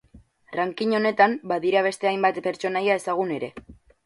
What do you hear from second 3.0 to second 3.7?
ezagun ere.